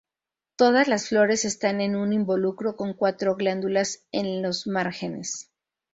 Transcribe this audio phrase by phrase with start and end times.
[0.55, 5.51] Todas las flores están en un involucro con cuatro glándulas en los márgenes.